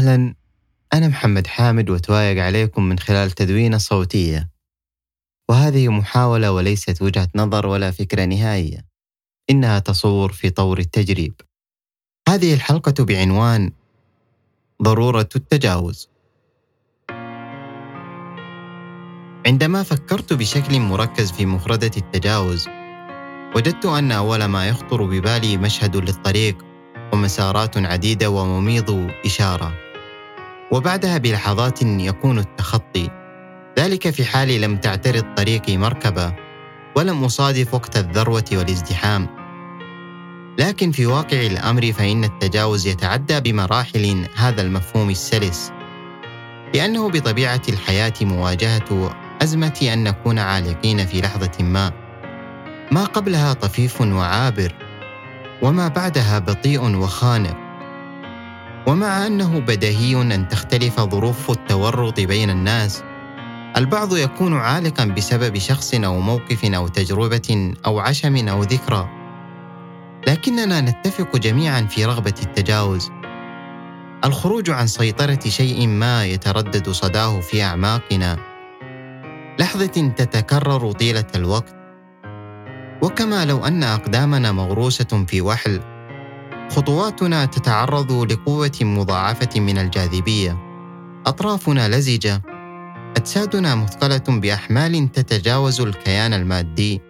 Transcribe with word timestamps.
أهلا. 0.00 0.34
أنا 0.94 1.08
محمد 1.08 1.46
حامد 1.46 1.90
وتوايق 1.90 2.44
عليكم 2.44 2.82
من 2.82 2.98
خلال 2.98 3.30
تدوينة 3.30 3.78
صوتية. 3.78 4.50
وهذه 5.50 5.88
محاولة 5.88 6.52
وليست 6.52 7.02
وجهة 7.02 7.28
نظر 7.34 7.66
ولا 7.66 7.90
فكرة 7.90 8.24
نهائية. 8.24 8.86
إنها 9.50 9.78
تصور 9.78 10.32
في 10.32 10.50
طور 10.50 10.78
التجريب. 10.78 11.34
هذه 12.28 12.54
الحلقة 12.54 13.04
بعنوان 13.04 13.72
ضرورة 14.82 15.28
التجاوز. 15.36 16.08
عندما 19.46 19.82
فكرت 19.82 20.32
بشكل 20.32 20.80
مركز 20.80 21.32
في 21.32 21.46
مفردة 21.46 21.90
التجاوز 21.96 22.68
وجدت 23.56 23.86
أن 23.86 24.12
أول 24.12 24.44
ما 24.44 24.68
يخطر 24.68 25.04
ببالي 25.04 25.56
مشهد 25.56 25.96
للطريق 25.96 26.64
ومسارات 27.12 27.78
عديدة 27.78 28.30
ومميض 28.30 29.10
إشارة. 29.24 29.89
وبعدها 30.72 31.18
بلحظات 31.18 31.82
يكون 31.82 32.38
التخطي. 32.38 33.10
ذلك 33.78 34.10
في 34.10 34.24
حال 34.24 34.60
لم 34.60 34.76
تعترض 34.76 35.24
طريقي 35.36 35.76
مركبة 35.76 36.34
ولم 36.96 37.24
أصادف 37.24 37.74
وقت 37.74 37.96
الذروة 37.96 38.44
والازدحام. 38.52 39.28
لكن 40.58 40.90
في 40.90 41.06
واقع 41.06 41.46
الأمر 41.46 41.92
فإن 41.92 42.24
التجاوز 42.24 42.86
يتعدى 42.86 43.40
بمراحل 43.40 44.26
هذا 44.36 44.62
المفهوم 44.62 45.10
السلس. 45.10 45.72
لأنه 46.74 47.10
بطبيعة 47.10 47.62
الحياة 47.68 48.12
مواجهة 48.20 49.16
أزمة 49.42 49.90
أن 49.92 50.04
نكون 50.04 50.38
عالقين 50.38 51.06
في 51.06 51.20
لحظة 51.20 51.64
ما. 51.64 51.92
ما 52.92 53.04
قبلها 53.04 53.52
طفيف 53.52 54.00
وعابر 54.00 54.74
وما 55.62 55.88
بعدها 55.88 56.38
بطيء 56.38 56.96
وخانق. 56.96 57.69
ومع 58.86 59.26
أنه 59.26 59.58
بديهي 59.58 60.22
أن 60.22 60.48
تختلف 60.48 61.00
ظروف 61.00 61.50
التورط 61.50 62.20
بين 62.20 62.50
الناس 62.50 63.02
البعض 63.76 64.16
يكون 64.16 64.54
عالقا 64.54 65.04
بسبب 65.04 65.58
شخص 65.58 65.94
أو 65.94 66.20
موقف 66.20 66.64
أو 66.64 66.88
تجربة 66.88 67.74
أو 67.86 67.98
عشم 67.98 68.48
أو 68.48 68.62
ذكرى. 68.62 69.08
لكننا 70.28 70.80
نتفق 70.80 71.36
جميعا 71.36 71.82
في 71.82 72.04
رغبة 72.04 72.34
التجاوز. 72.42 73.10
الخروج 74.24 74.70
عن 74.70 74.86
سيطرة 74.86 75.40
شيء 75.48 75.86
ما 75.86 76.24
يتردد 76.26 76.90
صداه 76.90 77.40
في 77.40 77.62
أعماقنا. 77.62 78.36
لحظة 79.58 80.12
تتكرر 80.16 80.92
طيلة 80.92 81.26
الوقت. 81.34 81.74
وكما 83.02 83.44
لو 83.44 83.66
أن 83.66 83.82
أقدامنا 83.82 84.52
مغروسه 84.52 85.24
في 85.28 85.40
وحل 85.40 85.80
خطواتنا 86.70 87.44
تتعرض 87.44 88.12
لقوة 88.12 88.78
مضاعفة 88.80 89.60
من 89.60 89.78
الجاذبية. 89.78 90.58
أطرافنا 91.26 91.88
لزجة. 91.88 92.42
أجسادنا 93.16 93.74
مثقلة 93.74 94.22
بأحمال 94.28 95.12
تتجاوز 95.12 95.80
الكيان 95.80 96.32
المادي. 96.32 97.00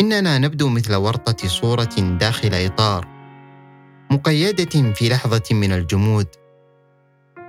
إننا 0.00 0.38
نبدو 0.38 0.68
مثل 0.68 0.94
ورطة 0.94 1.48
صورة 1.48 2.16
داخل 2.20 2.54
إطار. 2.54 3.08
مقيدة 4.10 4.92
في 4.92 5.08
لحظة 5.08 5.42
من 5.50 5.72
الجمود. 5.72 6.26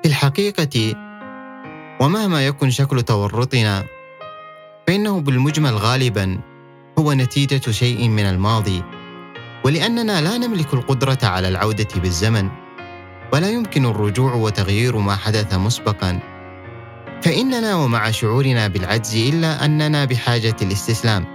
في 0.03 0.09
الحقيقة 0.09 0.95
ومهما 2.01 2.47
يكن 2.47 2.69
شكل 2.69 3.01
تورطنا 3.01 3.83
فإنه 4.87 5.21
بالمجمل 5.21 5.73
غالبا 5.73 6.39
هو 6.99 7.13
نتيجة 7.13 7.71
شيء 7.71 8.09
من 8.09 8.23
الماضي. 8.23 8.83
ولأننا 9.65 10.21
لا 10.21 10.37
نملك 10.37 10.73
القدرة 10.73 11.17
على 11.23 11.47
العودة 11.47 11.87
بالزمن 11.95 12.49
ولا 13.33 13.49
يمكن 13.49 13.85
الرجوع 13.85 14.33
وتغيير 14.33 14.97
ما 14.97 15.15
حدث 15.15 15.53
مسبقا. 15.53 16.19
فإننا 17.21 17.75
ومع 17.75 18.11
شعورنا 18.11 18.67
بالعجز 18.67 19.15
إلا 19.15 19.65
أننا 19.65 20.05
بحاجة 20.05 20.55
الاستسلام. 20.61 21.25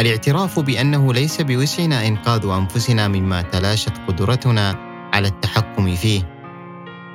الاعتراف 0.00 0.60
بأنه 0.60 1.12
ليس 1.12 1.40
بوسعنا 1.40 2.06
إنقاذ 2.06 2.46
أنفسنا 2.46 3.08
مما 3.08 3.42
تلاشت 3.42 3.92
قدرتنا 4.08 4.76
على 5.12 5.28
التحكم 5.28 5.94
فيه. 5.94 6.22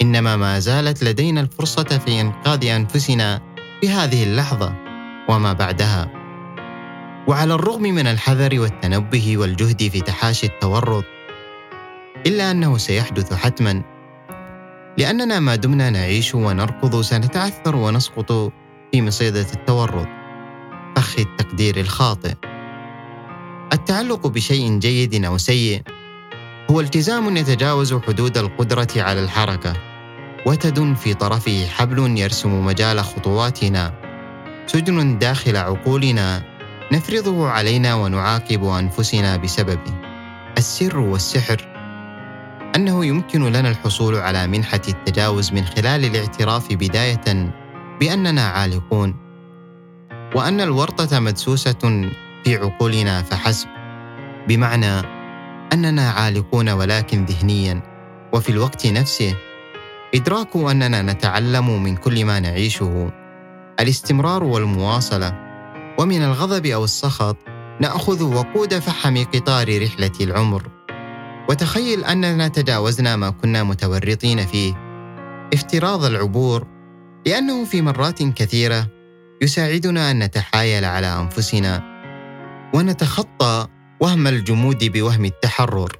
إنما 0.02 0.36
ما 0.36 0.60
زالت 0.60 1.04
لدينا 1.04 1.42
الفرصة 1.42 1.84
في 1.84 2.22
إنقاذ 2.22 2.66
أنفسنا 2.66 3.42
في 3.82 3.90
هذه 3.90 4.24
اللحظة 4.24 4.74
وما 5.30 5.54
بعدها. 5.54 6.27
وعلى 7.28 7.54
الرغم 7.54 7.82
من 7.82 8.08
الحذر 8.08 8.60
والتنبه 8.60 9.38
والجهد 9.38 9.88
في 9.88 10.02
تحاشي 10.02 10.48
التورط 10.48 11.04
إلا 12.28 12.52
أنه 12.52 12.78
سيحدث 12.78 13.34
حتما. 13.34 13.84
لأننا 14.98 15.40
ما 15.40 15.56
دمنا 15.56 15.90
نعيش 15.90 16.36
ونركض 16.36 17.02
سنتعثر 17.02 17.76
ونسقط 17.76 18.32
في 18.92 19.02
مصيدة 19.02 19.48
التورط 19.54 20.08
فخ 20.96 21.20
التقدير 21.20 21.80
الخاطئ. 21.80 22.34
التعلق 23.74 24.28
بشيء 24.28 24.80
جيد 24.80 25.26
أو 25.26 25.38
سيء 25.38 25.82
هو 26.72 26.82
التزام 26.82 27.38
يتجاوز 27.38 27.94
حدود 27.94 28.38
القدرة 28.38 28.88
على 28.98 29.24
الحركة. 29.24 29.74
وتد 30.46 30.96
في 30.96 31.14
طرفه 31.14 31.68
حبل 31.68 32.18
يرسم 32.18 32.66
مجال 32.66 33.00
خطواتنا 33.00 33.94
سجن 34.68 35.20
داخل 35.20 35.58
عقولنا 35.58 36.57
نفرضه 36.92 37.50
علينا 37.50 37.96
ونعاقب 37.96 38.64
أنفسنا 38.64 39.38
بسببه 39.38 39.94
السر 40.58 41.00
والسحر. 41.00 41.68
أنه 42.76 43.06
يمكن 43.06 43.44
لنا 43.44 43.70
الحصول 43.70 44.16
على 44.16 44.48
منحة 44.48 44.82
التجاوز 44.88 45.54
من 45.54 45.64
خلال 45.64 46.06
الاعتراف 46.06 46.74
بداية 46.74 47.54
بأننا 48.00 48.48
عالقون. 48.48 49.16
وأن 50.36 50.62
الورطة 50.62 51.20
مدسوسة 51.20 52.12
في 52.44 52.56
عقولنا 52.56 53.22
فحسب 53.22 53.68
بمعنى 54.48 55.02
أننا 55.74 56.12
عالقون 56.12 56.70
ولكن 56.70 57.26
ذهنيا. 57.26 57.82
وفي 58.34 58.50
الوقت 58.50 58.88
نفسه 58.88 59.36
إدراك 60.16 60.56
أننا 60.56 61.02
نتعلم 61.02 61.84
من 61.84 61.96
كل 61.96 62.26
ما 62.26 62.40
نعيشه. 62.40 63.12
الاستمرار 63.80 64.44
والمواصلة 64.44 65.47
ومن 66.00 66.22
الغضب 66.22 66.66
أو 66.66 66.84
السخط 66.84 67.38
نأخذ 67.82 68.24
وقود 68.24 68.80
فحم 68.80 69.24
قطار 69.24 69.84
رحلة 69.84 70.12
العمر. 70.22 70.70
وتخيل 71.50 72.04
أننا 72.04 72.48
تجاوزنا 72.48 73.16
ما 73.16 73.30
كنا 73.30 73.64
متورطين 73.64 74.46
فيه. 74.46 74.74
افتراض 75.54 76.06
العبور 76.06 76.68
لأنه 77.26 77.66
في 77.66 77.82
مرات 77.82 78.24
كثيرة 78.24 78.88
يساعدنا 79.42 80.12
أن 80.12 80.24
نتحايل 80.24 80.86
على 80.86 81.08
أنفسنا. 81.08 81.84
ونتخطى 82.74 83.68
وهم 84.02 84.28
الجمود 84.28 84.92
بوهم 84.92 85.26
التحرر. 85.26 85.92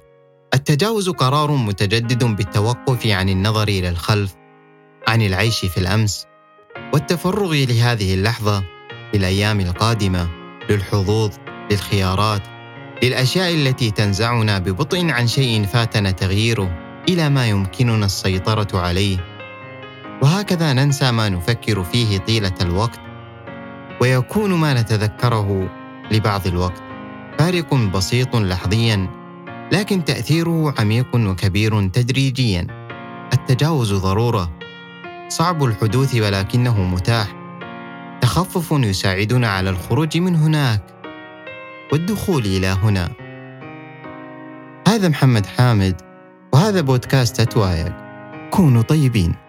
التجاوز 0.54 1.08
قرار 1.08 1.52
متجدد 1.52 2.24
بالتوقف 2.24 3.06
عن 3.06 3.28
النظر 3.28 3.68
إلى 3.68 3.88
الخلف 3.88 4.34
عن 5.08 5.22
العيش 5.22 5.64
في 5.64 5.78
الأمس 5.78 6.26
والتفرغ 6.92 7.54
لهذه 7.54 8.14
اللحظة 8.14 8.77
للأيام 9.14 9.60
القادمة 9.60 10.28
للحظوظ 10.70 11.30
للخيارات 11.70 12.42
للأشياء 13.02 13.54
التي 13.54 13.90
تنزعنا 13.90 14.58
ببطء 14.58 15.10
عن 15.10 15.26
شيء 15.26 15.66
فاتنا 15.66 16.10
تغييره 16.10 16.78
إلى 17.08 17.28
ما 17.28 17.46
يمكننا 17.46 18.06
السيطرة 18.06 18.80
عليه. 18.80 19.18
وهكذا 20.22 20.72
ننسى 20.72 21.10
ما 21.10 21.28
نفكر 21.28 21.82
فيه 21.84 22.18
طيلة 22.18 22.54
الوقت 22.60 23.00
ويكون 24.00 24.54
ما 24.54 24.74
نتذكره 24.74 25.70
لبعض 26.10 26.46
الوقت. 26.46 26.82
فارق 27.38 27.74
بسيط 27.74 28.36
لحظيا 28.36 29.08
لكن 29.72 30.04
تأثيره 30.04 30.74
عميق 30.78 31.06
وكبير 31.14 31.88
تدريجيا. 31.88 32.66
التجاوز 33.32 33.94
ضرورة. 33.94 34.50
صعب 35.28 35.64
الحدوث 35.64 36.14
ولكنه 36.14 36.82
متاح. 36.82 37.37
تخفف 38.20 38.72
يساعدنا 38.72 39.48
على 39.48 39.70
الخروج 39.70 40.18
من 40.18 40.36
هناك 40.36 40.82
والدخول 41.92 42.46
إلى 42.46 42.66
هنا. 42.66 43.10
هذا 44.88 45.08
محمد 45.08 45.46
حامد 45.46 46.00
وهذا 46.52 46.80
بودكاست 46.80 47.40
اتوايق 47.40 47.92
كونوا 48.50 48.82
طيبين. 48.82 49.47